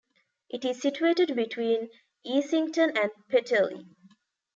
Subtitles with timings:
[0.49, 1.91] It is situated between
[2.25, 3.87] Easington and Peterlee.